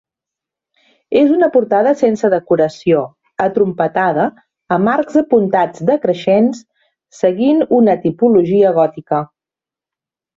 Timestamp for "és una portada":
1.19-1.89